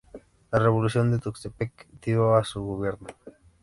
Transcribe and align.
La 0.51 0.57
Revolución 0.57 1.11
de 1.11 1.19
Tuxtepec 1.19 1.87
dio 2.03 2.31
fin 2.33 2.39
a 2.39 2.43
su 2.43 2.63
gobierno. 2.63 3.07